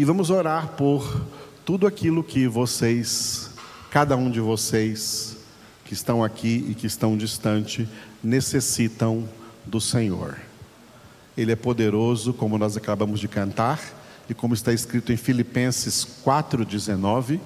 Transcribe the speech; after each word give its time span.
e 0.00 0.04
vamos 0.04 0.30
orar 0.30 0.68
por 0.78 1.26
tudo 1.62 1.86
aquilo 1.86 2.24
que 2.24 2.48
vocês, 2.48 3.50
cada 3.90 4.16
um 4.16 4.30
de 4.30 4.40
vocês 4.40 5.36
que 5.84 5.92
estão 5.92 6.24
aqui 6.24 6.64
e 6.70 6.74
que 6.74 6.86
estão 6.86 7.18
distante, 7.18 7.86
necessitam 8.24 9.28
do 9.66 9.78
Senhor. 9.78 10.38
Ele 11.36 11.52
é 11.52 11.56
poderoso, 11.56 12.32
como 12.32 12.56
nós 12.56 12.78
acabamos 12.78 13.20
de 13.20 13.28
cantar, 13.28 13.78
e 14.26 14.32
como 14.32 14.54
está 14.54 14.72
escrito 14.72 15.12
em 15.12 15.18
Filipenses 15.18 16.06
4,19, 16.24 17.38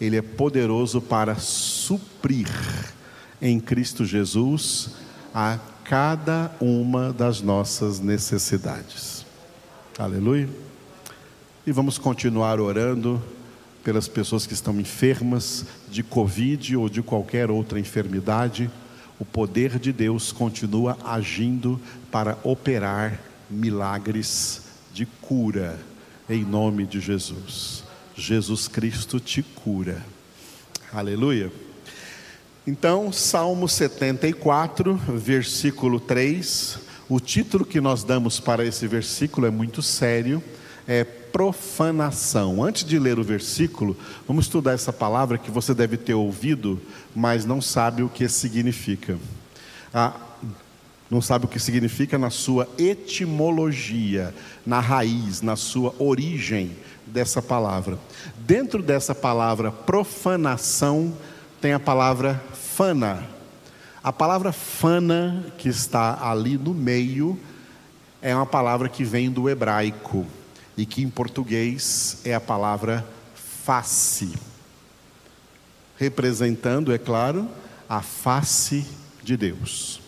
ele 0.00 0.16
é 0.16 0.22
poderoso 0.22 1.00
para 1.00 1.36
suprir 1.36 2.48
em 3.40 3.60
Cristo 3.60 4.04
Jesus 4.04 4.96
a 5.32 5.60
cada 5.84 6.50
uma 6.60 7.12
das 7.12 7.40
nossas 7.40 8.00
necessidades. 8.00 9.24
Aleluia. 9.96 10.69
E 11.70 11.72
vamos 11.72 11.98
continuar 11.98 12.58
orando 12.58 13.22
pelas 13.84 14.08
pessoas 14.08 14.44
que 14.44 14.52
estão 14.52 14.80
enfermas 14.80 15.64
de 15.88 16.02
Covid 16.02 16.76
ou 16.76 16.88
de 16.88 17.00
qualquer 17.00 17.48
outra 17.48 17.78
enfermidade. 17.78 18.68
O 19.20 19.24
poder 19.24 19.78
de 19.78 19.92
Deus 19.92 20.32
continua 20.32 20.98
agindo 21.04 21.80
para 22.10 22.36
operar 22.42 23.20
milagres 23.48 24.62
de 24.92 25.06
cura, 25.06 25.78
em 26.28 26.44
nome 26.44 26.84
de 26.86 26.98
Jesus. 26.98 27.84
Jesus 28.16 28.66
Cristo 28.66 29.20
te 29.20 29.40
cura. 29.40 30.04
Aleluia. 30.92 31.52
Então, 32.66 33.12
Salmo 33.12 33.68
74, 33.68 34.96
versículo 35.14 36.00
3. 36.00 36.80
O 37.08 37.20
título 37.20 37.64
que 37.64 37.80
nós 37.80 38.02
damos 38.02 38.40
para 38.40 38.64
esse 38.66 38.88
versículo 38.88 39.46
é 39.46 39.50
muito 39.50 39.80
sério 39.82 40.42
é 40.90 41.04
profanação. 41.32 42.62
Antes 42.62 42.84
de 42.84 42.98
ler 42.98 43.18
o 43.18 43.24
versículo, 43.24 43.96
vamos 44.26 44.46
estudar 44.46 44.72
essa 44.72 44.92
palavra 44.92 45.38
que 45.38 45.50
você 45.50 45.74
deve 45.74 45.96
ter 45.96 46.14
ouvido, 46.14 46.80
mas 47.14 47.44
não 47.44 47.60
sabe 47.60 48.02
o 48.02 48.08
que 48.08 48.28
significa. 48.28 49.18
Ah, 49.92 50.14
não 51.10 51.20
sabe 51.20 51.44
o 51.44 51.48
que 51.48 51.58
significa 51.58 52.16
na 52.16 52.30
sua 52.30 52.68
etimologia, 52.78 54.32
na 54.64 54.78
raiz, 54.78 55.42
na 55.42 55.56
sua 55.56 55.92
origem 55.98 56.70
dessa 57.04 57.42
palavra. 57.42 57.98
Dentro 58.36 58.82
dessa 58.82 59.14
palavra 59.14 59.72
profanação 59.72 61.12
tem 61.60 61.72
a 61.72 61.80
palavra 61.80 62.40
fana. 62.54 63.26
A 64.02 64.12
palavra 64.12 64.52
fana 64.52 65.44
que 65.58 65.68
está 65.68 66.18
ali 66.30 66.56
no 66.56 66.72
meio 66.72 67.38
é 68.22 68.34
uma 68.34 68.46
palavra 68.46 68.88
que 68.88 69.02
vem 69.02 69.30
do 69.30 69.48
hebraico 69.48 70.26
e 70.80 70.86
que 70.86 71.02
em 71.02 71.10
português 71.10 72.22
é 72.24 72.32
a 72.32 72.40
palavra 72.40 73.06
face, 73.34 74.32
representando, 75.98 76.90
é 76.90 76.96
claro, 76.96 77.46
a 77.86 78.00
face 78.00 78.86
de 79.22 79.36
Deus. 79.36 80.00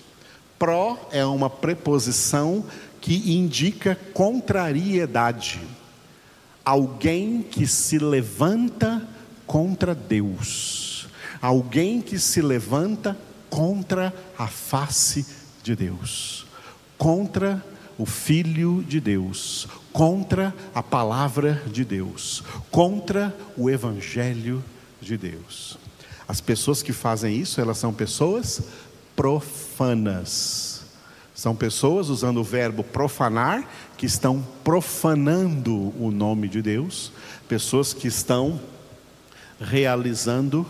Pró 0.59 1.11
é 1.13 1.27
uma 1.27 1.51
preposição 1.51 2.65
que 3.03 3.35
indica 3.37 3.95
contrariedade, 4.15 5.61
alguém 6.65 7.43
que 7.43 7.67
se 7.67 7.99
levanta 7.99 9.07
contra 9.47 9.95
Deus, 9.95 11.07
alguém 11.43 12.01
que 12.01 12.19
se 12.19 12.41
levanta 12.41 13.15
contra 13.51 14.11
a 14.39 14.47
face 14.47 15.27
de 15.63 15.77
Deus, 15.77 16.47
contra 16.97 17.63
o 18.03 18.05
Filho 18.05 18.83
de 18.83 18.99
Deus, 18.99 19.69
contra 19.93 20.53
a 20.75 20.83
palavra 20.83 21.63
de 21.69 21.85
Deus, 21.85 22.43
contra 22.69 23.33
o 23.57 23.71
Evangelho 23.71 24.61
de 25.01 25.17
Deus. 25.17 25.79
As 26.27 26.41
pessoas 26.41 26.83
que 26.83 26.93
fazem 26.93 27.37
isso, 27.37 27.61
elas 27.61 27.79
são 27.79 27.95
pessoas 27.95 28.61
profanas. 29.15 30.83
São 31.33 31.55
pessoas 31.55 32.09
usando 32.09 32.39
o 32.39 32.45
verbo 32.45 32.83
profanar, 32.83 33.71
que 33.97 34.05
estão 34.05 34.45
profanando 34.65 35.95
o 35.97 36.11
nome 36.11 36.49
de 36.49 36.61
Deus, 36.61 37.13
pessoas 37.49 37.95
que 37.95 38.09
estão 38.09 38.61
realizando 39.61 40.67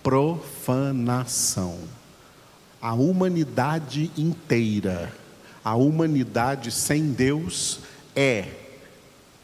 profanação. 0.00 1.76
A 2.80 2.94
humanidade 2.94 4.12
inteira, 4.16 5.12
a 5.64 5.74
humanidade 5.74 6.70
sem 6.70 7.12
Deus 7.12 7.80
é 8.14 8.46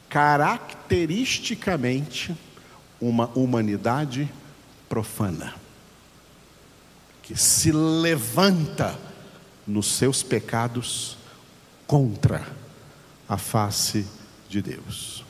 caracteristicamente 0.09 2.37
uma 3.01 3.31
humanidade 3.35 4.31
profana, 4.89 5.55
que 7.23 7.37
se 7.37 7.71
levanta 7.71 8.99
nos 9.67 9.87
seus 9.87 10.23
pecados 10.23 11.19
contra 11.87 12.47
a 13.29 13.37
face 13.37 14.07
de 14.49 14.63
Deus. 14.63 15.23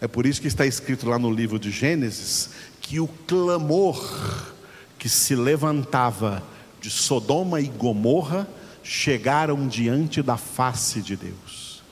É 0.00 0.08
por 0.08 0.26
isso 0.26 0.42
que 0.42 0.48
está 0.48 0.66
escrito 0.66 1.08
lá 1.08 1.18
no 1.18 1.30
livro 1.30 1.58
de 1.58 1.70
Gênesis 1.70 2.50
que 2.80 3.00
o 3.00 3.08
clamor 3.08 4.52
que 4.98 5.08
se 5.08 5.34
levantava 5.34 6.42
de 6.80 6.90
Sodoma 6.90 7.60
e 7.60 7.68
Gomorra 7.68 8.46
chegaram 8.86 9.66
diante 9.66 10.22
da 10.22 10.36
face 10.36 11.02
de 11.02 11.16
Deus. 11.16 11.82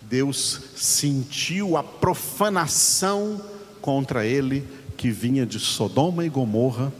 Deus 0.00 0.60
sentiu 0.76 1.76
a 1.76 1.82
profanação 1.82 3.42
contra 3.80 4.24
ele 4.24 4.66
que 4.96 5.10
vinha 5.10 5.44
de 5.44 5.58
Sodoma 5.58 6.24
e 6.24 6.28
Gomorra, 6.28 6.92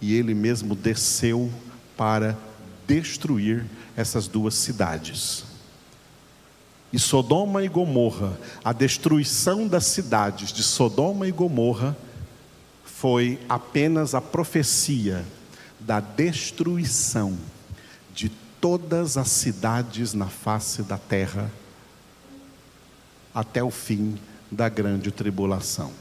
e 0.00 0.14
ele 0.14 0.34
mesmo 0.34 0.74
desceu 0.74 1.50
para 1.96 2.36
destruir 2.86 3.64
essas 3.96 4.26
duas 4.26 4.54
cidades. 4.54 5.44
E 6.92 6.98
Sodoma 6.98 7.64
e 7.64 7.68
Gomorra, 7.68 8.36
a 8.64 8.72
destruição 8.72 9.68
das 9.68 9.86
cidades 9.86 10.52
de 10.52 10.64
Sodoma 10.64 11.28
e 11.28 11.32
Gomorra, 11.32 11.96
foi 12.84 13.38
apenas 13.48 14.14
a 14.14 14.20
profecia 14.20 15.24
da 15.78 16.00
destruição 16.00 17.38
de 18.16 18.30
todas 18.60 19.18
as 19.18 19.28
cidades 19.28 20.14
na 20.14 20.26
face 20.26 20.82
da 20.82 20.96
terra 20.96 21.52
até 23.34 23.62
o 23.62 23.70
fim 23.70 24.18
da 24.50 24.70
grande 24.70 25.10
tribulação. 25.10 25.92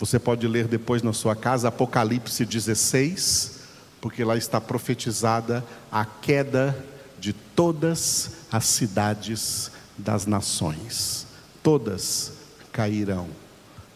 Você 0.00 0.18
pode 0.18 0.48
ler 0.48 0.66
depois 0.66 1.02
na 1.02 1.12
sua 1.12 1.36
casa 1.36 1.68
Apocalipse 1.68 2.46
16, 2.46 3.60
porque 4.00 4.24
lá 4.24 4.38
está 4.38 4.58
profetizada 4.58 5.62
a 5.92 6.06
queda 6.06 6.74
de 7.18 7.34
todas 7.34 8.30
as 8.50 8.64
cidades 8.64 9.70
das 9.98 10.24
nações. 10.24 11.26
Todas 11.62 12.32
cairão, 12.72 13.28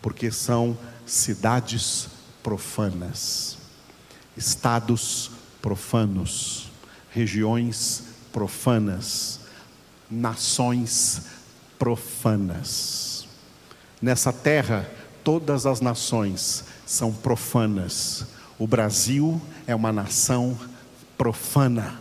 porque 0.02 0.30
são 0.30 0.76
cidades 1.06 2.08
profanas, 2.42 3.56
estados 4.36 5.28
profanos, 5.28 5.41
regiões 7.10 8.04
profanas, 8.32 9.40
nações 10.10 11.22
profanas. 11.78 13.26
Nessa 14.00 14.32
terra, 14.32 14.90
todas 15.22 15.64
as 15.66 15.80
nações 15.80 16.64
são 16.84 17.12
profanas. 17.12 18.26
O 18.58 18.66
Brasil 18.66 19.40
é 19.66 19.74
uma 19.74 19.92
nação 19.92 20.58
profana. 21.16 22.00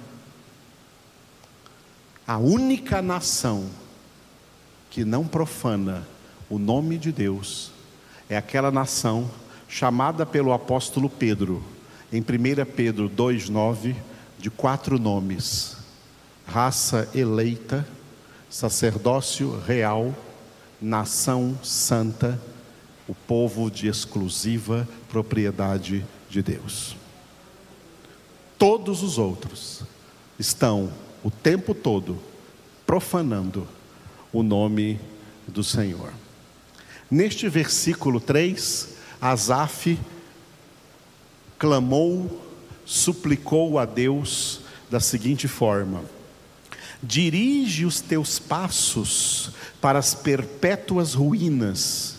A 2.25 2.37
única 2.37 3.01
nação 3.01 3.69
que 4.89 5.05
não 5.05 5.27
profana 5.27 6.07
o 6.49 6.59
nome 6.59 6.97
de 6.97 7.11
Deus 7.11 7.71
é 8.29 8.35
aquela 8.35 8.71
nação 8.71 9.29
chamada 9.67 10.25
pelo 10.25 10.51
apóstolo 10.51 11.09
Pedro, 11.09 11.63
em 12.11 12.19
1 12.19 12.65
Pedro 12.75 13.09
2,9, 13.09 13.95
de 14.37 14.49
quatro 14.49 14.99
nomes: 14.99 15.77
raça 16.45 17.09
eleita, 17.15 17.87
sacerdócio 18.49 19.57
real, 19.65 20.13
nação 20.81 21.57
santa, 21.63 22.39
o 23.07 23.15
povo 23.15 23.71
de 23.71 23.87
exclusiva 23.87 24.87
propriedade 25.09 26.05
de 26.29 26.41
Deus. 26.41 26.95
Todos 28.57 29.01
os 29.01 29.17
outros 29.17 29.83
estão 30.37 30.91
o 31.23 31.31
tempo 31.31 31.73
todo 31.73 32.19
profanando 32.85 33.67
o 34.33 34.43
nome 34.43 34.99
do 35.47 35.63
Senhor. 35.63 36.11
Neste 37.09 37.49
versículo 37.49 38.19
3, 38.19 38.89
Asaf 39.21 39.99
clamou, 41.61 42.41
suplicou 42.83 43.77
a 43.77 43.85
Deus 43.85 44.61
da 44.89 44.99
seguinte 44.99 45.47
forma: 45.47 46.01
dirige 47.03 47.85
os 47.85 48.01
teus 48.01 48.39
passos 48.39 49.51
para 49.79 49.99
as 49.99 50.15
perpétuas 50.15 51.13
ruínas, 51.13 52.15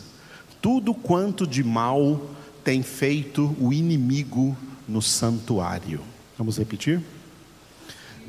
tudo 0.61 0.95
quanto 0.95 1.45
de 1.45 1.65
mal 1.65 2.31
tem 2.63 2.85
feito 2.85 3.57
o 3.59 3.73
inimigo 3.73 4.57
no 4.89 5.03
santuário. 5.03 6.01
Vamos 6.39 6.57
repetir? 6.57 7.03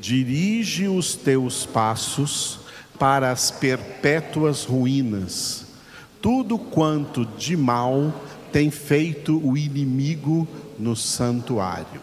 Dirige 0.02 0.88
os 0.88 1.16
teus 1.16 1.64
passos 1.64 2.60
para 2.98 3.32
as 3.32 3.52
perpétuas 3.52 4.66
ruínas, 4.66 5.68
tudo 6.20 6.58
quanto 6.58 7.24
de 7.24 7.56
mal 7.56 8.12
tem 8.54 8.70
feito 8.70 9.42
o 9.44 9.58
inimigo 9.58 10.48
no 10.78 10.96
santuário. 10.96 12.00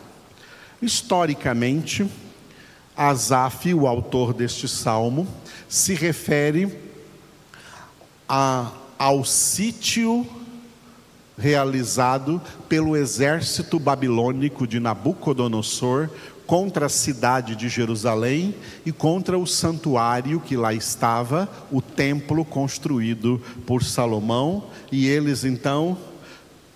Historicamente, 0.83 2.11
Asaf, 2.97 3.73
o 3.73 3.87
autor 3.87 4.35
deste 4.35 4.67
salmo, 4.67 5.29
se 5.69 5.95
refere 5.95 6.77
a, 8.29 8.73
ao 8.99 9.25
sítio 9.25 10.27
realizado 11.39 12.43
pelo 12.69 12.97
exército 12.97 13.79
babilônico 13.79 14.67
de 14.67 14.81
Nabucodonosor 14.81 16.11
contra 16.47 16.87
a 16.87 16.91
cidade 16.91 17.55
de 17.55 17.69
Jerusalém 17.69 18.57
e 18.85 18.91
contra 18.91 19.39
o 19.39 19.47
santuário 19.47 20.41
que 20.41 20.57
lá 20.57 20.75
estava, 20.75 21.49
o 21.71 21.81
templo 21.81 22.45
construído 22.45 23.41
por 23.65 23.85
Salomão, 23.85 24.65
e 24.91 25.07
eles 25.07 25.45
então 25.45 25.97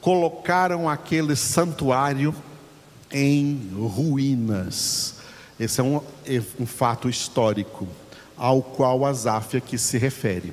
colocaram 0.04 0.86
aquele 0.86 1.34
santuário 1.34 2.34
em 3.10 3.70
ruínas. 3.74 5.14
Esse 5.58 5.80
é 5.80 5.82
um, 5.82 5.98
é 6.26 6.42
um 6.60 6.66
fato 6.66 7.08
histórico 7.08 7.88
ao 8.36 8.60
qual 8.60 9.06
Asaf 9.06 9.56
aqui 9.56 9.78
se 9.78 9.96
refere. 9.96 10.52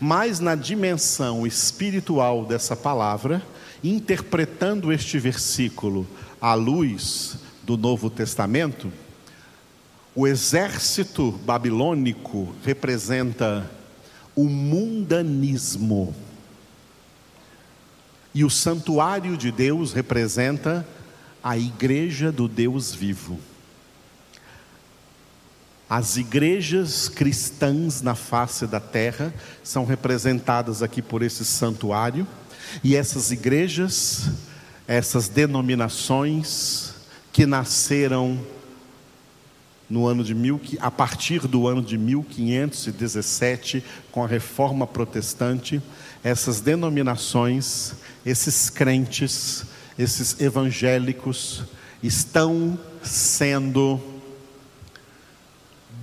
Mas 0.00 0.40
na 0.40 0.56
dimensão 0.56 1.46
espiritual 1.46 2.44
dessa 2.44 2.74
palavra, 2.74 3.40
interpretando 3.84 4.92
este 4.92 5.20
versículo 5.20 6.04
à 6.40 6.54
luz 6.54 7.36
do 7.62 7.76
Novo 7.76 8.10
Testamento, 8.10 8.92
o 10.16 10.26
exército 10.26 11.30
babilônico 11.30 12.52
representa 12.64 13.70
o 14.34 14.46
mundanismo. 14.46 16.12
E 18.34 18.44
o 18.44 18.50
santuário 18.50 19.36
de 19.36 19.50
Deus 19.50 19.92
representa 19.92 20.86
a 21.42 21.56
igreja 21.56 22.30
do 22.30 22.46
Deus 22.46 22.94
vivo. 22.94 23.38
As 25.88 26.18
igrejas 26.18 27.08
cristãs 27.08 28.02
na 28.02 28.14
face 28.14 28.66
da 28.66 28.78
terra 28.78 29.32
são 29.64 29.86
representadas 29.86 30.82
aqui 30.82 31.00
por 31.00 31.22
esse 31.22 31.44
santuário, 31.44 32.26
e 32.84 32.94
essas 32.94 33.30
igrejas, 33.30 34.28
essas 34.86 35.28
denominações, 35.28 36.92
que 37.32 37.46
nasceram 37.46 38.38
no 39.88 40.06
ano 40.06 40.22
de 40.22 40.34
mil, 40.34 40.60
a 40.80 40.90
partir 40.90 41.46
do 41.46 41.66
ano 41.66 41.82
de 41.82 41.96
1517, 41.96 43.82
com 44.12 44.22
a 44.22 44.26
reforma 44.26 44.86
protestante, 44.86 45.80
essas 46.22 46.60
denominações, 46.60 47.94
esses 48.24 48.68
crentes, 48.68 49.64
esses 49.98 50.40
evangélicos 50.40 51.64
estão 52.02 52.78
sendo 53.02 54.00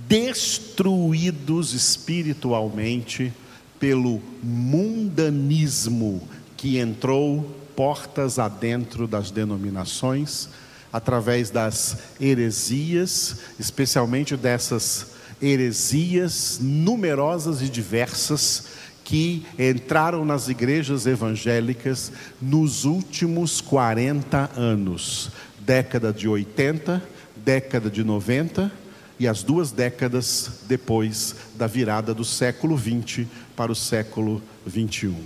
destruídos 0.08 1.72
espiritualmente 1.72 3.32
pelo 3.78 4.22
mundanismo 4.42 6.26
que 6.56 6.78
entrou 6.78 7.42
portas 7.74 8.38
adentro 8.38 9.06
das 9.06 9.30
denominações 9.30 10.48
através 10.92 11.50
das 11.50 11.98
heresias, 12.20 13.36
especialmente 13.58 14.36
dessas 14.36 15.08
heresias 15.40 16.58
numerosas 16.60 17.60
e 17.60 17.68
diversas 17.68 18.64
que 19.04 19.46
entraram 19.58 20.24
nas 20.24 20.48
igrejas 20.48 21.06
evangélicas 21.06 22.10
nos 22.40 22.84
últimos 22.84 23.60
40 23.60 24.50
anos 24.56 25.30
década 25.66 26.12
de 26.12 26.28
80, 26.28 27.02
década 27.44 27.90
de 27.90 28.04
90 28.04 28.70
e 29.18 29.26
as 29.26 29.42
duas 29.42 29.72
décadas 29.72 30.60
depois 30.68 31.34
da 31.56 31.66
virada 31.66 32.14
do 32.14 32.24
século 32.24 32.76
20 32.76 33.26
para 33.56 33.72
o 33.72 33.74
século 33.74 34.40
21. 34.64 35.16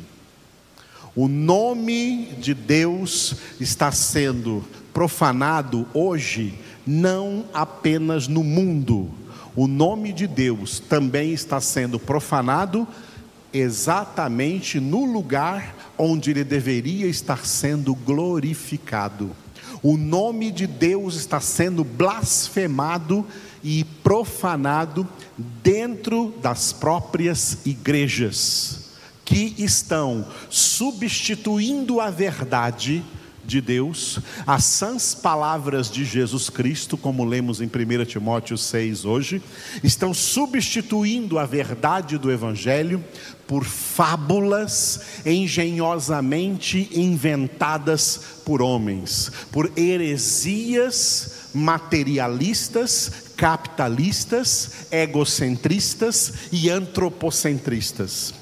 O 1.14 1.28
nome 1.28 2.34
de 2.38 2.54
Deus 2.54 3.34
está 3.60 3.92
sendo 3.92 4.64
profanado 4.92 5.86
hoje 5.94 6.54
não 6.86 7.44
apenas 7.52 8.28
no 8.28 8.42
mundo. 8.42 9.08
O 9.54 9.66
nome 9.66 10.12
de 10.12 10.26
Deus 10.26 10.78
também 10.78 11.32
está 11.32 11.60
sendo 11.60 11.98
profanado 11.98 12.86
exatamente 13.52 14.78
no 14.78 15.04
lugar 15.04 15.92
onde 15.98 16.30
ele 16.30 16.44
deveria 16.44 17.06
estar 17.06 17.44
sendo 17.44 17.94
glorificado. 17.94 19.30
O 19.82 19.96
nome 19.96 20.50
de 20.50 20.66
Deus 20.66 21.14
está 21.14 21.40
sendo 21.40 21.82
blasfemado 21.84 23.26
e 23.62 23.84
profanado 24.02 25.06
dentro 25.62 26.34
das 26.42 26.72
próprias 26.72 27.58
igrejas, 27.64 28.90
que 29.24 29.54
estão 29.58 30.26
substituindo 30.48 32.00
a 32.00 32.10
verdade 32.10 33.02
de 33.44 33.60
Deus, 33.60 34.18
as 34.46 34.64
sãs 34.64 35.14
palavras 35.14 35.90
de 35.90 36.04
Jesus 36.04 36.50
Cristo, 36.50 36.96
como 36.96 37.24
lemos 37.24 37.60
em 37.60 37.66
1 37.66 38.04
Timóteo 38.04 38.56
6 38.56 39.04
hoje, 39.04 39.42
estão 39.82 40.14
substituindo 40.14 41.38
a 41.38 41.46
verdade 41.46 42.18
do 42.18 42.30
Evangelho 42.30 43.04
por 43.46 43.64
fábulas 43.64 45.00
engenhosamente 45.26 46.88
inventadas 46.92 48.20
por 48.44 48.62
homens, 48.62 49.30
por 49.50 49.72
heresias 49.76 51.50
materialistas, 51.52 53.10
capitalistas, 53.36 54.86
egocentristas 54.92 56.32
e 56.52 56.70
antropocentristas. 56.70 58.39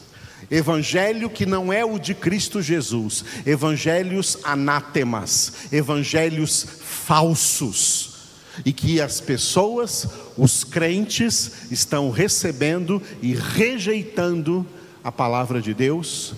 Evangelho 0.50 1.28
que 1.28 1.44
não 1.44 1.72
é 1.72 1.84
o 1.84 1.98
de 1.98 2.14
Cristo 2.14 2.62
Jesus, 2.62 3.24
evangelhos 3.44 4.38
anátemas, 4.42 5.52
evangelhos 5.70 6.66
falsos, 6.80 8.16
e 8.64 8.72
que 8.72 9.00
as 9.00 9.20
pessoas, 9.20 10.08
os 10.36 10.64
crentes, 10.64 11.70
estão 11.70 12.10
recebendo 12.10 13.02
e 13.20 13.34
rejeitando 13.34 14.66
a 15.04 15.12
palavra 15.12 15.60
de 15.60 15.74
Deus, 15.74 16.34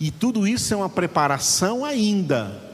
e 0.00 0.10
tudo 0.10 0.46
isso 0.46 0.72
é 0.72 0.76
uma 0.76 0.88
preparação 0.88 1.84
ainda 1.84 2.68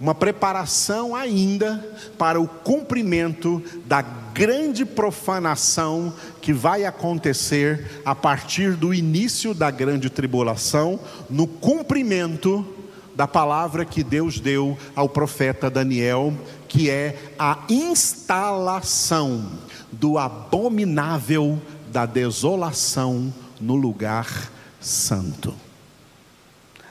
uma 0.00 0.14
preparação 0.14 1.14
ainda 1.14 1.86
para 2.16 2.40
o 2.40 2.48
cumprimento 2.48 3.62
da 3.84 4.00
grande 4.40 4.86
profanação 4.86 6.14
que 6.40 6.50
vai 6.50 6.86
acontecer 6.86 8.00
a 8.06 8.14
partir 8.14 8.72
do 8.72 8.94
início 8.94 9.52
da 9.52 9.70
grande 9.70 10.08
tribulação, 10.08 10.98
no 11.28 11.46
cumprimento 11.46 12.66
da 13.14 13.28
palavra 13.28 13.84
que 13.84 14.02
Deus 14.02 14.40
deu 14.40 14.78
ao 14.96 15.10
profeta 15.10 15.68
Daniel, 15.68 16.32
que 16.66 16.88
é 16.88 17.34
a 17.38 17.58
instalação 17.68 19.46
do 19.92 20.16
abominável 20.16 21.60
da 21.92 22.06
desolação 22.06 23.30
no 23.60 23.76
lugar 23.76 24.50
santo. 24.80 25.54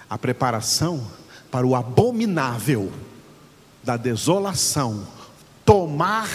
A 0.07 0.19
preparação 0.19 1.01
para 1.49 1.65
o 1.65 1.75
abominável 1.75 2.91
da 3.83 3.97
desolação 3.97 5.07
tomar 5.65 6.29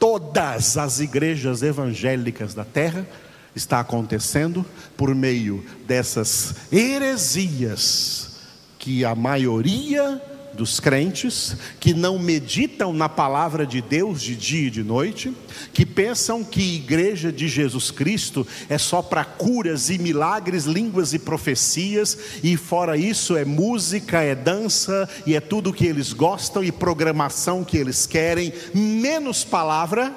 todas 0.00 0.78
as 0.78 0.98
igrejas 0.98 1.62
evangélicas 1.62 2.54
da 2.54 2.64
terra 2.64 3.06
está 3.54 3.80
acontecendo 3.80 4.64
por 4.96 5.14
meio 5.14 5.64
dessas 5.86 6.54
heresias 6.72 8.40
que 8.78 9.04
a 9.04 9.14
maioria 9.14 10.20
dos 10.54 10.80
crentes 10.80 11.56
que 11.78 11.94
não 11.94 12.18
meditam 12.18 12.92
na 12.92 13.08
palavra 13.08 13.66
de 13.66 13.80
Deus 13.80 14.20
de 14.20 14.34
dia 14.34 14.66
e 14.66 14.70
de 14.70 14.82
noite, 14.82 15.32
que 15.72 15.86
pensam 15.86 16.42
que 16.44 16.76
igreja 16.76 17.32
de 17.32 17.48
Jesus 17.48 17.90
Cristo 17.90 18.46
é 18.68 18.76
só 18.76 19.00
para 19.00 19.24
curas 19.24 19.90
e 19.90 19.98
milagres, 19.98 20.64
línguas 20.64 21.14
e 21.14 21.18
profecias, 21.18 22.18
e 22.42 22.56
fora 22.56 22.96
isso 22.96 23.36
é 23.36 23.44
música, 23.44 24.22
é 24.22 24.34
dança 24.34 25.08
e 25.26 25.34
é 25.34 25.40
tudo 25.40 25.72
que 25.72 25.86
eles 25.86 26.12
gostam 26.12 26.62
e 26.64 26.72
programação 26.72 27.64
que 27.64 27.76
eles 27.76 28.06
querem, 28.06 28.52
menos 28.74 29.44
palavra, 29.44 30.12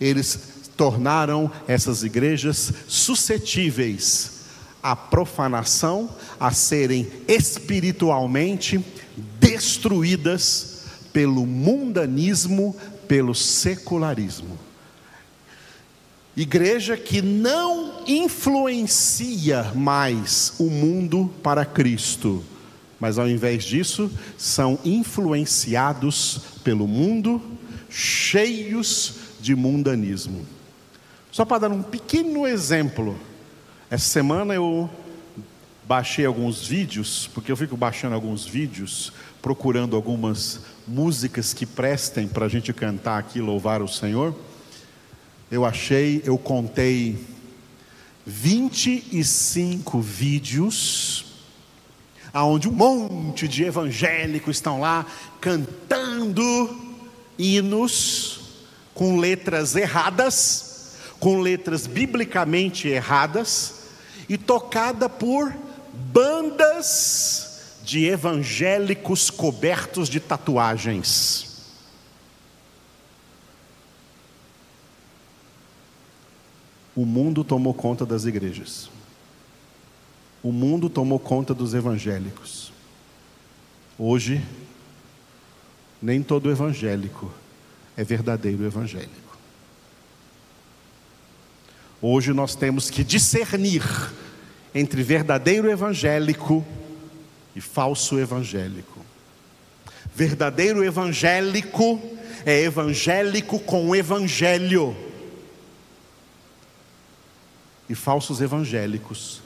eles 0.00 0.38
tornaram 0.76 1.50
essas 1.66 2.04
igrejas 2.04 2.72
suscetíveis 2.86 4.38
à 4.80 4.94
profanação, 4.94 6.08
a 6.38 6.52
serem 6.52 7.10
espiritualmente 7.26 8.82
destruídas 9.40 10.84
pelo 11.12 11.46
mundanismo, 11.46 12.76
pelo 13.06 13.34
secularismo. 13.34 14.58
Igreja 16.36 16.96
que 16.96 17.20
não 17.20 18.04
influencia 18.06 19.72
mais 19.74 20.54
o 20.58 20.70
mundo 20.70 21.28
para 21.42 21.64
Cristo, 21.64 22.44
mas 23.00 23.18
ao 23.18 23.28
invés 23.28 23.64
disso, 23.64 24.10
são 24.36 24.78
influenciados 24.84 26.40
pelo 26.62 26.86
mundo, 26.86 27.42
cheios 27.90 29.14
de 29.40 29.56
mundanismo. 29.56 30.46
Só 31.32 31.44
para 31.44 31.62
dar 31.62 31.72
um 31.72 31.82
pequeno 31.82 32.46
exemplo, 32.46 33.18
essa 33.90 34.06
semana 34.06 34.54
eu 34.54 34.88
baixei 35.88 36.26
alguns 36.26 36.66
vídeos, 36.66 37.30
porque 37.32 37.50
eu 37.50 37.56
fico 37.56 37.74
baixando 37.74 38.14
alguns 38.14 38.44
vídeos, 38.44 39.10
procurando 39.40 39.96
algumas 39.96 40.60
músicas 40.86 41.54
que 41.54 41.64
prestem 41.64 42.28
para 42.28 42.44
a 42.44 42.48
gente 42.48 42.74
cantar 42.74 43.16
aqui, 43.16 43.40
louvar 43.40 43.80
o 43.80 43.88
Senhor. 43.88 44.36
Eu 45.50 45.64
achei, 45.64 46.20
eu 46.26 46.36
contei 46.36 47.18
25 48.26 49.98
vídeos, 49.98 51.24
aonde 52.34 52.68
um 52.68 52.72
monte 52.72 53.48
de 53.48 53.64
evangélicos 53.64 54.56
estão 54.58 54.80
lá 54.80 55.06
cantando 55.40 56.78
hinos 57.38 58.40
com 58.92 59.18
letras 59.18 59.74
erradas, 59.74 60.98
com 61.18 61.40
letras 61.40 61.86
biblicamente 61.86 62.88
erradas, 62.88 63.76
e 64.28 64.36
tocada 64.36 65.08
por 65.08 65.50
bandas 66.12 67.80
de 67.82 68.06
evangélicos 68.06 69.30
cobertos 69.30 70.08
de 70.08 70.20
tatuagens. 70.20 71.48
O 76.94 77.06
mundo 77.06 77.44
tomou 77.44 77.72
conta 77.72 78.04
das 78.04 78.24
igrejas. 78.24 78.90
O 80.42 80.52
mundo 80.52 80.90
tomou 80.90 81.18
conta 81.18 81.54
dos 81.54 81.74
evangélicos. 81.74 82.72
Hoje, 83.98 84.44
nem 86.00 86.22
todo 86.22 86.50
evangélico 86.50 87.32
é 87.96 88.04
verdadeiro 88.04 88.64
evangélico. 88.64 89.36
Hoje 92.00 92.32
nós 92.32 92.54
temos 92.54 92.90
que 92.90 93.02
discernir 93.02 93.82
entre 94.74 95.02
verdadeiro 95.02 95.70
evangélico 95.70 96.64
e 97.54 97.60
falso 97.60 98.18
evangélico. 98.18 99.04
Verdadeiro 100.14 100.84
evangélico 100.84 102.00
é 102.44 102.62
evangélico 102.62 103.58
com 103.60 103.94
evangelho. 103.94 104.96
E 107.88 107.94
falsos 107.94 108.40
evangélicos 108.40 109.40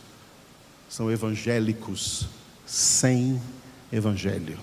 são 0.88 1.10
evangélicos 1.10 2.28
sem 2.66 3.40
evangelho. 3.92 4.58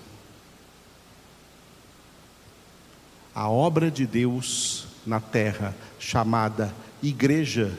A 3.33 3.49
obra 3.49 3.89
de 3.89 4.05
Deus 4.05 4.87
na 5.05 5.19
terra, 5.19 5.73
chamada 5.97 6.73
igreja 7.01 7.71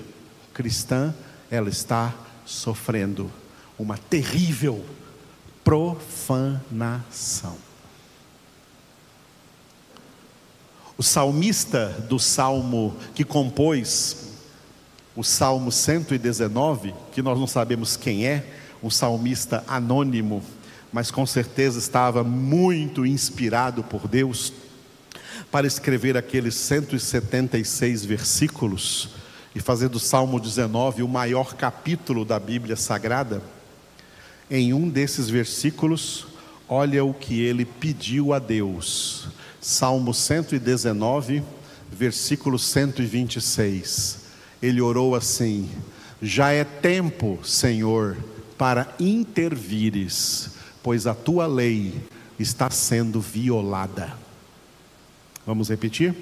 cristã, 0.55 1.15
ela 1.51 1.69
está 1.69 2.15
sofrendo 2.50 3.30
uma 3.78 3.97
terrível 3.97 4.85
profanação. 5.62 7.57
O 10.99 11.02
salmista 11.02 11.88
do 12.09 12.19
salmo 12.19 12.95
que 13.14 13.25
compôs 13.25 14.28
o 15.16 15.23
salmo 15.23 15.73
119, 15.73 16.95
que 17.12 17.23
nós 17.23 17.38
não 17.38 17.47
sabemos 17.47 17.97
quem 17.97 18.26
é, 18.26 18.45
um 18.83 18.90
salmista 18.90 19.64
anônimo, 19.66 20.42
mas 20.92 21.11
com 21.11 21.25
certeza 21.25 21.78
estava 21.78 22.23
muito 22.25 23.07
inspirado 23.07 23.83
por 23.83 24.07
Deus 24.09 24.52
para 25.50 25.66
escrever 25.66 26.16
aqueles 26.16 26.54
176 26.54 28.04
versículos 28.04 29.20
e 29.54 29.61
fazer 29.61 29.88
do 29.88 29.99
Salmo 29.99 30.38
19 30.38 31.02
o 31.02 31.09
maior 31.09 31.54
capítulo 31.54 32.25
da 32.25 32.38
Bíblia 32.38 32.76
Sagrada, 32.76 33.42
em 34.50 34.73
um 34.73 34.88
desses 34.88 35.28
versículos, 35.28 36.26
olha 36.69 37.04
o 37.04 37.14
que 37.14 37.40
ele 37.40 37.64
pediu 37.64 38.33
a 38.33 38.38
Deus. 38.38 39.28
Salmo 39.61 40.14
119, 40.14 41.42
versículo 41.90 42.59
126. 42.59 44.21
Ele 44.62 44.80
orou 44.80 45.14
assim: 45.14 45.69
Já 46.21 46.50
é 46.50 46.64
tempo, 46.64 47.38
Senhor, 47.45 48.16
para 48.57 48.95
intervires, 48.99 50.50
pois 50.83 51.07
a 51.07 51.14
tua 51.14 51.47
lei 51.47 51.95
está 52.38 52.71
sendo 52.71 53.21
violada. 53.21 54.12
Vamos 55.47 55.69
repetir? 55.69 56.14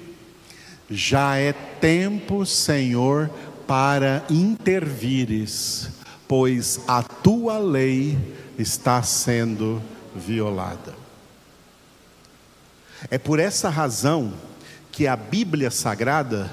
Já 0.89 1.35
é 1.37 1.53
tempo, 1.53 2.45
Senhor, 2.45 3.29
para 3.67 4.25
intervires, 4.29 5.89
pois 6.27 6.81
a 6.87 7.03
tua 7.03 7.59
lei 7.59 8.17
está 8.57 9.03
sendo 9.03 9.81
violada. 10.15 10.95
É 13.11 13.17
por 13.17 13.39
essa 13.39 13.69
razão 13.69 14.33
que 14.91 15.05
a 15.05 15.15
Bíblia 15.15 15.69
Sagrada 15.69 16.51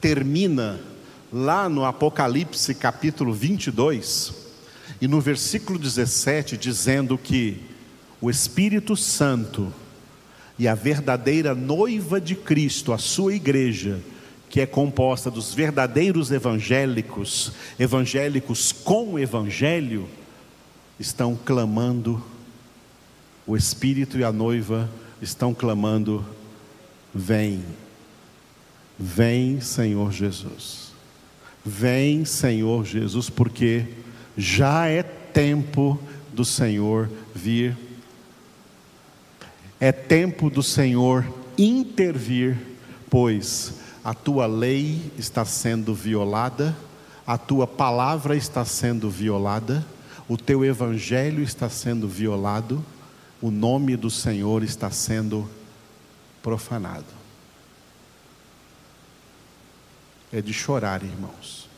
termina 0.00 0.80
lá 1.32 1.68
no 1.68 1.84
Apocalipse 1.84 2.74
capítulo 2.74 3.32
22, 3.32 4.32
e 5.00 5.06
no 5.06 5.20
versículo 5.20 5.78
17, 5.78 6.56
dizendo 6.56 7.18
que 7.18 7.60
o 8.20 8.30
Espírito 8.30 8.96
Santo 8.96 9.72
e 10.58 10.68
a 10.68 10.74
verdadeira 10.74 11.54
noiva 11.54 12.20
de 12.20 12.34
Cristo, 12.34 12.92
a 12.92 12.98
sua 12.98 13.34
igreja, 13.34 14.00
que 14.48 14.60
é 14.60 14.66
composta 14.66 15.30
dos 15.30 15.52
verdadeiros 15.52 16.30
evangélicos, 16.30 17.52
evangélicos 17.78 18.70
com 18.70 19.18
evangelho, 19.18 20.08
estão 20.98 21.36
clamando, 21.36 22.22
o 23.46 23.56
Espírito 23.56 24.16
e 24.16 24.22
a 24.22 24.30
noiva 24.30 24.88
estão 25.20 25.52
clamando: 25.52 26.24
Vem, 27.12 27.64
vem, 28.96 29.60
Senhor 29.60 30.12
Jesus, 30.12 30.92
vem, 31.64 32.24
Senhor 32.24 32.84
Jesus, 32.84 33.28
porque 33.28 33.86
já 34.36 34.86
é 34.86 35.02
tempo 35.02 35.98
do 36.32 36.44
Senhor 36.44 37.10
vir 37.34 37.76
é 39.84 39.92
tempo 39.92 40.48
do 40.48 40.62
Senhor 40.62 41.26
intervir, 41.58 42.56
pois 43.10 43.74
a 44.02 44.14
tua 44.14 44.46
lei 44.46 45.12
está 45.18 45.44
sendo 45.44 45.94
violada, 45.94 46.74
a 47.26 47.36
tua 47.36 47.66
palavra 47.66 48.34
está 48.34 48.64
sendo 48.64 49.10
violada, 49.10 49.84
o 50.26 50.38
teu 50.38 50.64
evangelho 50.64 51.42
está 51.42 51.68
sendo 51.68 52.08
violado, 52.08 52.82
o 53.42 53.50
nome 53.50 53.94
do 53.94 54.08
Senhor 54.08 54.62
está 54.62 54.90
sendo 54.90 55.46
profanado. 56.42 57.04
É 60.32 60.40
de 60.40 60.54
chorar, 60.54 61.02
irmãos. 61.02 61.68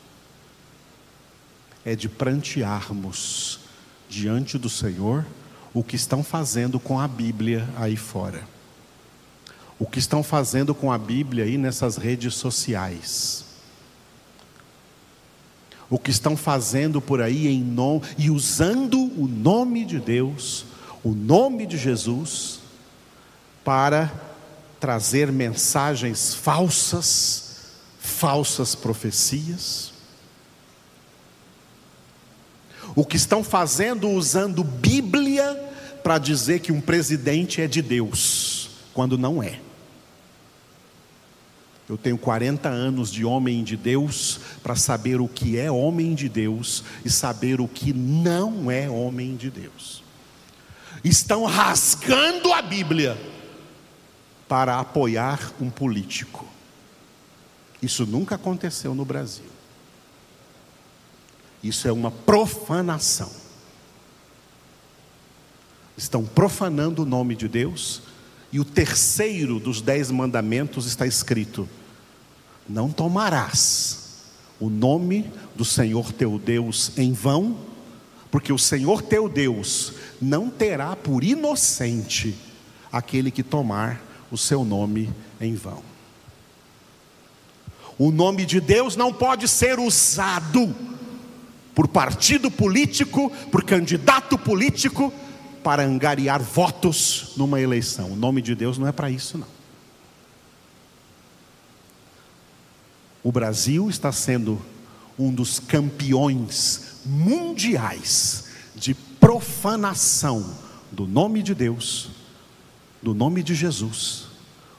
É 1.85 1.97
de 1.97 2.09
prantearmos 2.09 3.59
diante 4.09 4.57
do 4.57 4.71
Senhor 4.71 5.27
o 5.77 5.85
que 5.85 5.95
estão 5.95 6.25
fazendo 6.25 6.81
com 6.81 6.99
a 6.99 7.07
Bíblia 7.07 7.69
aí 7.77 7.97
fora. 7.97 8.43
O 9.79 9.85
que 9.85 9.99
estão 9.99 10.23
fazendo 10.23 10.75
com 10.75 10.91
a 10.91 10.97
Bíblia 10.97 11.45
aí 11.45 11.59
nessas 11.59 11.99
redes 11.99 12.33
sociais. 12.33 13.45
O 15.91 15.99
que 15.99 16.11
estão 16.11 16.35
fazendo 16.35 16.99
por 16.99 17.21
aí 17.21 17.47
em 17.47 17.63
nome 17.63 18.01
e 18.17 18.31
usando 18.31 18.99
o 19.21 19.29
nome 19.29 19.85
de 19.85 20.01
Deus, 20.01 20.65
o 21.05 21.11
nome 21.11 21.67
de 21.67 21.77
Jesus, 21.77 22.61
para 23.63 24.11
trazer 24.81 25.31
mensagens 25.31 26.35
falsas, 26.35 27.75
falsas 27.99 28.75
profecias. 28.75 29.93
O 32.97 33.05
que 33.05 33.19
estão 33.19 33.45
fazendo 33.45 34.09
usando 34.09 34.65
Bíblia 34.65 35.26
para 36.07 36.19
dizer 36.19 36.61
que 36.61 36.71
um 36.71 36.81
presidente 36.81 37.61
é 37.61 37.67
de 37.67 37.83
Deus, 37.83 38.71
quando 38.95 39.19
não 39.19 39.43
é. 39.43 39.59
Eu 41.89 41.99
tenho 41.99 42.17
40 42.17 42.69
anos 42.69 43.11
de 43.11 43.25
homem 43.25 43.65
de 43.65 43.77
Deus 43.77 44.39
para 44.63 44.77
saber 44.77 45.21
o 45.21 45.27
que 45.27 45.59
é 45.59 45.69
homem 45.69 46.15
de 46.15 46.29
Deus 46.29 46.85
e 47.05 47.11
saber 47.11 47.61
o 47.61 47.67
que 47.67 47.93
não 47.93 48.71
é 48.71 48.89
homem 48.89 49.35
de 49.35 49.51
Deus. 49.51 50.05
Estão 51.03 51.45
rasgando 51.45 52.53
a 52.53 52.63
Bíblia 52.63 53.19
para 54.47 54.79
apoiar 54.79 55.55
um 55.61 55.69
político. 55.69 56.47
Isso 57.83 58.07
nunca 58.07 58.37
aconteceu 58.37 58.95
no 58.95 59.05
Brasil. 59.05 59.51
Isso 61.65 61.89
é 61.89 61.93
uma 61.93 62.13
profanação. 62.13 63.46
Estão 65.97 66.25
profanando 66.25 67.03
o 67.03 67.07
nome 67.07 67.35
de 67.35 67.49
Deus 67.49 68.03
e 68.53 68.61
o 68.61 68.65
terceiro 68.65 69.59
dos 69.59 69.81
dez 69.81 70.11
mandamentos 70.11 70.87
está 70.87 71.07
escrito: 71.07 71.69
Não 72.69 72.91
tomarás 72.91 74.07
o 74.61 74.69
nome 74.69 75.31
do 75.55 75.65
Senhor 75.65 76.13
teu 76.13 76.39
Deus 76.39 76.93
em 76.97 77.13
vão, 77.13 77.57
porque 78.31 78.53
o 78.53 78.59
Senhor 78.59 79.03
teu 79.03 79.29
Deus 79.29 79.93
não 80.21 80.51
terá 80.51 80.95
por 80.95 81.25
inocente 81.25 82.35
aquele 82.93 83.31
que 83.31 83.43
tomar 83.43 84.01
o 84.31 84.37
seu 84.37 84.65
nome 84.65 85.11
em 85.41 85.55
vão. 85.55 85.83
O 87.99 88.11
nome 88.11 88.45
de 88.45 88.61
Deus 88.61 88.97
não 88.97 89.13
pode 89.13 89.49
ser 89.49 89.79
usado 89.79 90.75
por 91.75 91.89
partido 91.89 92.51
político, 92.51 93.31
por 93.51 93.65
candidato 93.65 94.39
político, 94.39 95.13
para 95.67 95.83
angariar 95.83 96.41
votos 96.41 97.33
numa 97.37 97.61
eleição. 97.61 98.13
O 98.13 98.15
nome 98.15 98.41
de 98.41 98.55
Deus 98.55 98.79
não 98.79 98.87
é 98.87 98.93
para 98.93 99.11
isso, 99.11 99.37
não. 99.37 99.49
O 103.21 103.33
Brasil 103.33 103.91
está 103.91 104.13
sendo 104.13 104.65
um 105.19 105.35
dos 105.35 105.59
campeões 105.59 107.01
mundiais 107.05 108.45
de 108.77 108.95
profanação 108.95 110.57
do 110.93 111.05
nome 111.05 111.43
de 111.43 111.53
Deus, 111.53 112.11
do 113.03 113.13
nome 113.13 113.43
de 113.43 113.53
Jesus, 113.53 114.27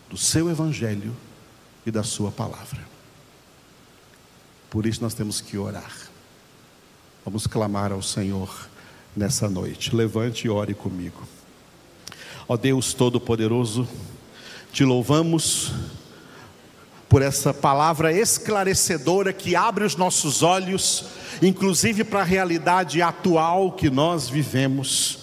do 0.10 0.16
seu 0.16 0.50
Evangelho 0.50 1.14
e 1.86 1.92
da 1.92 2.02
Sua 2.02 2.32
palavra. 2.32 2.80
Por 4.70 4.86
isso 4.86 5.02
nós 5.02 5.14
temos 5.14 5.42
que 5.42 5.58
orar. 5.58 6.08
Vamos 7.26 7.46
clamar 7.46 7.92
ao 7.92 8.02
Senhor 8.02 8.70
nessa 9.18 9.50
noite. 9.50 9.96
Levante 9.96 10.46
e 10.46 10.50
ore 10.50 10.74
comigo. 10.74 11.28
Ó 12.48 12.56
Deus 12.56 12.94
Todo-Poderoso, 12.94 13.88
te 14.72 14.86
louvamos 14.86 15.74
por 17.10 17.22
essa 17.22 17.54
palavra 17.54 18.14
esclarecedora 18.14 19.34
que 19.34 19.56
abre 19.56 19.84
os 19.86 19.96
nossos 19.96 20.44
olhos, 20.44 21.06
inclusive 21.42 22.04
para 22.04 22.22
a 22.22 22.24
realidade 22.24 23.02
atual 23.02 23.72
que 23.72 23.90
nós 23.90 24.30
vivemos, 24.30 25.20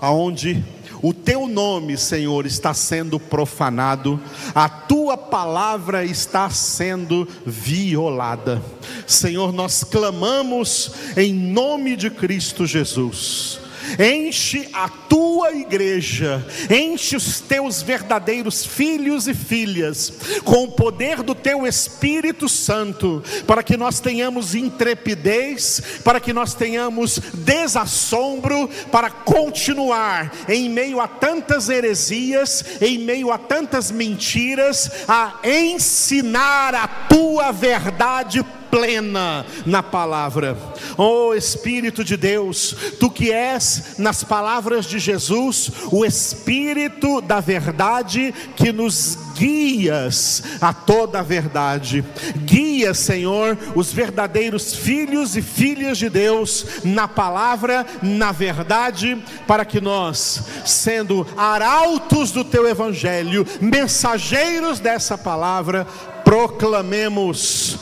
aonde 0.00 0.64
o 1.02 1.12
teu 1.12 1.46
nome, 1.46 1.96
Senhor, 1.96 2.46
está 2.46 2.74
sendo 2.74 3.18
profanado, 3.20 4.20
a 4.54 4.68
tua 4.68 5.16
palavra 5.16 6.04
está 6.04 6.50
sendo 6.50 7.26
violada. 7.46 8.62
Senhor, 9.06 9.52
nós 9.52 9.84
clamamos 9.84 10.92
em 11.16 11.32
nome 11.32 11.96
de 11.96 12.10
Cristo 12.10 12.66
Jesus 12.66 13.60
enche 13.98 14.68
a 14.72 14.88
tua 14.88 15.27
igreja, 15.46 16.44
enche 16.70 17.16
os 17.16 17.40
teus 17.40 17.82
verdadeiros 17.82 18.64
filhos 18.64 19.26
e 19.28 19.34
filhas 19.34 20.12
com 20.44 20.64
o 20.64 20.72
poder 20.72 21.22
do 21.22 21.34
teu 21.34 21.66
Espírito 21.66 22.48
Santo, 22.48 23.22
para 23.46 23.62
que 23.62 23.76
nós 23.76 24.00
tenhamos 24.00 24.54
intrepidez, 24.54 25.82
para 26.04 26.20
que 26.20 26.32
nós 26.32 26.54
tenhamos 26.54 27.18
desassombro, 27.34 28.68
para 28.90 29.10
continuar 29.10 30.32
em 30.48 30.68
meio 30.68 31.00
a 31.00 31.08
tantas 31.08 31.68
heresias, 31.68 32.64
em 32.80 32.98
meio 32.98 33.30
a 33.32 33.38
tantas 33.38 33.90
mentiras, 33.90 34.90
a 35.06 35.40
ensinar 35.44 36.74
a 36.74 36.88
tua 36.88 37.52
verdade 37.52 38.44
plena 38.70 39.44
na 39.66 39.82
palavra. 39.82 40.56
Oh 40.96 41.34
Espírito 41.34 42.04
de 42.04 42.16
Deus, 42.16 42.74
tu 42.98 43.10
que 43.10 43.32
és, 43.32 43.98
nas 43.98 44.22
palavras 44.22 44.86
de 44.86 44.98
Jesus, 45.38 45.70
o 45.92 46.04
Espírito 46.04 47.20
da 47.20 47.40
verdade 47.40 48.34
que 48.56 48.72
nos 48.72 49.16
guias 49.36 50.42
a 50.60 50.72
toda 50.72 51.20
a 51.20 51.22
verdade. 51.22 52.04
Guia, 52.44 52.92
Senhor, 52.92 53.56
os 53.74 53.92
verdadeiros 53.92 54.74
filhos 54.74 55.36
e 55.36 55.42
filhas 55.42 55.98
de 55.98 56.10
Deus 56.10 56.66
na 56.84 57.06
palavra, 57.06 57.86
na 58.02 58.32
verdade, 58.32 59.22
para 59.46 59.64
que 59.64 59.80
nós, 59.80 60.44
sendo 60.66 61.26
arautos 61.36 62.32
do 62.32 62.44
teu 62.44 62.68
evangelho, 62.68 63.46
mensageiros 63.60 64.80
dessa 64.80 65.16
palavra, 65.16 65.86
proclamemos 66.24 67.78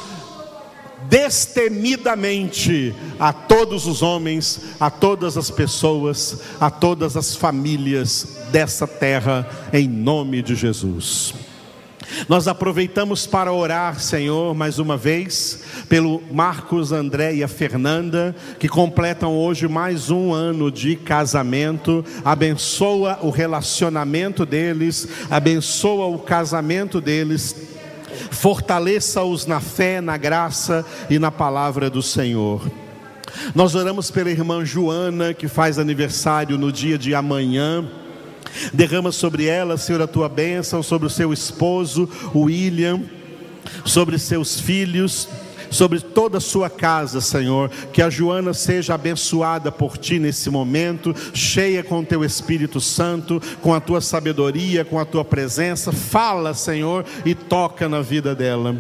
destemidamente 1.09 2.95
a 3.19 3.33
todos 3.33 3.87
os 3.87 4.03
homens, 4.03 4.61
a 4.79 4.91
todas 4.91 5.37
as 5.37 5.51
pessoas, 5.51 6.41
a 6.61 6.71
todas 6.71 7.17
as 7.17 7.35
famílias 7.35 8.39
dessa 8.51 8.87
terra, 8.87 9.49
em 9.73 9.89
nome 9.89 10.43
de 10.43 10.55
Jesus. 10.55 11.35
Nós 12.29 12.49
aproveitamos 12.49 13.27
para 13.27 13.53
orar, 13.53 14.01
Senhor, 14.01 14.55
mais 14.55 14.79
uma 14.79 14.97
vez, 14.97 15.65
pelo 15.89 16.23
Marcos, 16.31 16.93
André 16.93 17.35
e 17.35 17.43
a 17.43 17.49
Fernanda, 17.49 18.35
que 18.59 18.69
completam 18.69 19.37
hoje 19.37 19.69
mais 19.69 20.11
um 20.11 20.33
ano 20.33 20.71
de 20.71 20.97
casamento. 20.97 22.05
Abençoa 22.25 23.19
o 23.23 23.31
relacionamento 23.31 24.47
deles, 24.47 25.09
abençoa 25.31 26.07
o 26.07 26.19
casamento 26.19 27.01
deles 27.01 27.76
fortaleça-os 28.31 29.47
na 29.47 29.61
fé, 29.61 30.01
na 30.01 30.17
graça 30.17 30.85
e 31.09 31.19
na 31.19 31.31
palavra 31.31 31.89
do 31.91 32.03
Senhor. 32.03 32.63
Nós 33.55 33.75
oramos 33.75 34.11
pela 34.11 34.31
irmã 34.31 34.65
Joana, 34.65 35.35
que 35.35 35.49
faz 35.49 35.79
aniversário 35.79 36.57
no 36.57 36.73
dia 36.73 36.97
de 36.97 37.15
amanhã. 37.15 37.87
Derrama 38.73 39.13
sobre 39.13 39.47
ela, 39.47 39.77
Senhor, 39.77 40.01
a 40.01 40.07
tua 40.07 40.29
bênção, 40.29 40.83
sobre 40.83 41.07
o 41.07 41.11
seu 41.11 41.33
esposo, 41.33 42.09
William, 42.35 43.03
sobre 43.85 44.19
seus 44.19 44.59
filhos, 44.61 45.29
sobre 45.71 46.01
toda 46.01 46.39
a 46.39 46.41
sua 46.41 46.69
casa, 46.71 47.21
Senhor. 47.21 47.71
Que 47.93 48.03
a 48.03 48.11
Joana 48.11 48.53
seja 48.55 48.95
abençoada 48.95 49.71
por 49.73 49.97
ti 49.99 50.19
nesse 50.19 50.51
momento, 50.51 51.15
cheia 51.35 51.83
com 51.83 52.01
o 52.01 52.05
teu 52.05 52.25
Espírito 52.25 52.81
Santo, 52.81 53.41
com 53.61 53.75
a 53.75 53.81
tua 53.81 54.01
sabedoria, 54.01 54.85
com 54.85 54.99
a 54.99 55.05
tua 55.05 55.25
presença. 55.25 55.93
Fala, 55.93 56.55
Senhor, 56.55 57.05
e 57.25 57.35
toca 57.35 57.89
na 57.89 58.01
vida 58.01 58.35
dela. 58.35 58.77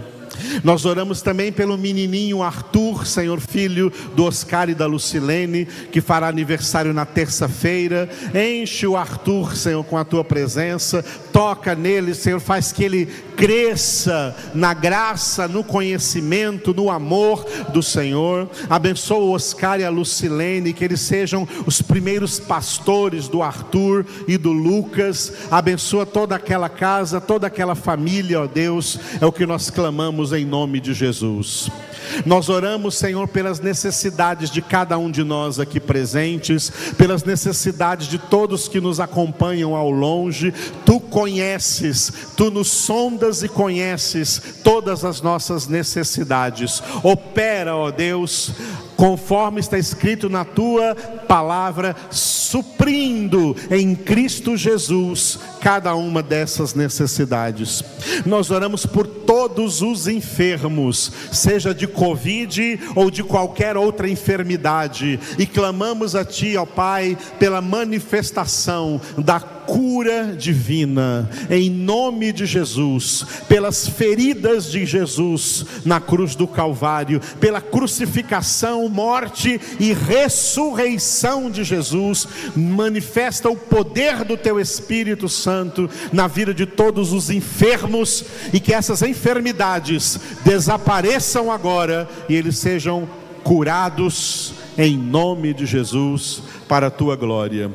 Nós 0.63 0.85
oramos 0.85 1.23
também 1.23 1.51
pelo 1.51 1.79
menininho 1.79 2.43
Arthur, 2.43 2.86
Senhor, 3.07 3.41
filho 3.41 3.93
do 4.15 4.25
Oscar 4.25 4.69
e 4.69 4.75
da 4.75 4.87
Lucilene, 4.87 5.67
que 5.91 6.01
fará 6.01 6.29
aniversário 6.29 6.93
na 6.93 7.07
terça-feira. 7.07 8.09
Enche 8.35 8.87
o 8.87 8.97
Arthur, 8.97 9.57
Senhor, 9.57 9.85
com 9.85 9.97
a 9.97 10.05
tua 10.05 10.25
presença. 10.25 11.05
Toca 11.33 11.75
nele, 11.75 12.15
Senhor, 12.15 12.41
faz 12.41 12.73
que 12.73 12.85
ele 12.85 13.07
cresça 13.37 14.35
na 14.55 14.73
graça, 14.73 15.47
no 15.47 15.63
conhecimento, 15.63 16.73
no 16.75 16.91
amor 16.91 17.45
do 17.73 17.83
Senhor. 17.83 18.49
Abençoa 18.69 19.19
o 19.19 19.33
Oscar 19.33 19.79
e 19.79 19.85
a 19.85 19.91
Lucilene, 19.91 20.73
que 20.73 20.85
eles 20.85 21.01
sejam 21.01 21.47
os 21.67 21.83
primeiros 21.83 22.41
pastores 22.41 23.29
do 23.29 23.43
Arthur 23.43 24.05
e 24.27 24.37
do 24.37 24.53
Lucas. 24.53 25.33
Abençoa 25.51 26.07
toda 26.07 26.35
aquela 26.35 26.69
casa, 26.69 27.21
toda 27.21 27.47
aquela 27.47 27.75
família, 27.75 28.41
ó 28.41 28.47
Deus. 28.47 28.99
É 29.21 29.27
o 29.27 29.33
que 29.33 29.47
nós 29.47 29.71
clamamos 29.71 30.33
em 30.33 30.45
nome 30.45 30.81
de 30.81 30.95
Jesus. 30.95 31.71
Nós 32.25 32.49
oramos, 32.49 32.97
Senhor, 32.97 33.29
pelas 33.29 33.61
necessidades 33.61 34.51
de 34.51 34.61
cada 34.63 34.99
um 34.99 35.11
de 35.11 35.25
nós 35.25 35.59
aqui 35.59 35.81
presentes, 35.81 36.71
pelas 36.97 37.25
necessidades 37.25 38.09
de 38.09 38.19
todos 38.19 38.69
que 38.69 38.81
nos 38.81 39.01
acompanham 39.01 39.75
ao 39.75 39.91
longe. 39.91 40.53
Tu 40.85 41.01
conheces, 41.01 42.13
tu 42.37 42.51
nos 42.51 42.69
sondas 42.69 43.43
e 43.43 43.49
conheces 43.49 44.41
todas 44.63 45.05
as 45.05 45.21
nossas 45.21 45.67
necessidades. 45.67 46.83
Opera, 47.03 47.77
ó 47.77 47.91
Deus, 47.91 48.53
conforme 48.97 49.61
está 49.61 49.79
escrito 49.79 50.29
na 50.29 50.45
tua 50.45 50.95
palavra, 51.29 51.95
suprindo 52.11 53.55
em 53.71 53.95
Cristo 53.95 54.57
Jesus 54.57 55.39
cada 55.61 55.95
uma 55.95 56.23
dessas 56.23 56.75
necessidades. 56.75 57.83
Nós 58.25 58.51
oramos 58.51 58.87
por 58.87 59.07
todos 59.07 59.83
os 59.83 60.09
enfermos, 60.09 61.13
seja 61.33 61.75
de 61.75 61.87
Covid 61.87 62.81
ou 62.95 63.11
de 63.11 63.23
qualquer 63.23 63.77
outra 63.77 64.09
enfermidade, 64.09 65.21
e 65.39 65.47
clamamos 65.47 66.15
a 66.15 66.25
Ti, 66.25 66.57
ó 66.57 66.65
Pai, 66.65 67.19
pela 67.39 67.61
manifestação 67.61 69.01
da 69.19 69.56
cura 69.67 70.35
divina, 70.39 71.29
em 71.51 71.69
nome 71.69 72.33
de 72.33 72.47
Jesus, 72.47 73.27
pelas 73.49 73.89
feridas 73.89 74.71
de 74.71 74.87
Jesus 74.87 75.67
na 75.85 76.01
cruz 76.01 76.35
do 76.35 76.47
Calvário, 76.47 77.21
pela 77.41 77.61
crucificação, 77.61 78.89
morte 78.89 79.61
e 79.81 79.93
ressurreição 79.93 81.51
de 81.51 81.65
Jesus, 81.65 82.27
manifesta 82.55 83.51
o 83.51 83.57
poder 83.57 84.25
do 84.25 84.37
teu 84.37 84.61
Espírito 84.61 85.29
Santo 85.29 85.91
na 86.13 86.27
vida 86.27 86.55
de 86.55 86.65
todos 86.65 87.13
os 87.13 87.29
enfermos 87.29 88.25
e 88.53 88.61
que 88.61 88.73
essas 88.73 89.03
enfermidades 89.03 90.19
desapareçam 90.45 91.51
agora 91.51 92.09
e 92.29 92.35
eles 92.35 92.57
sejam 92.59 93.09
curados 93.43 94.55
em 94.79 94.97
nome 94.97 95.55
de 95.55 95.65
Jesus, 95.65 96.43
para 96.69 96.89
a 96.89 96.91
tua 96.91 97.17
glória. 97.17 97.71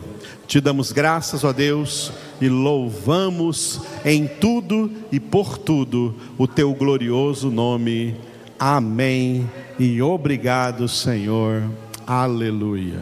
Te 0.52 0.60
damos 0.60 0.92
graças, 0.92 1.46
ó 1.46 1.54
Deus, 1.54 2.12
e 2.42 2.50
louvamos 2.50 3.80
em 4.04 4.28
tudo 4.28 4.92
e 5.10 5.18
por 5.18 5.58
tudo 5.58 6.14
o 6.38 6.46
teu 6.46 6.74
glorioso 6.74 7.50
nome. 7.50 8.18
Amém. 8.60 9.50
E 9.80 10.02
obrigado, 10.02 10.90
Senhor. 10.90 11.64
Aleluia. 12.06 13.00